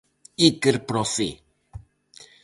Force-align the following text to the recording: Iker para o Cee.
Iker 0.47 0.77
para 0.87 1.03
o 1.03 1.05
Cee. 1.13 1.35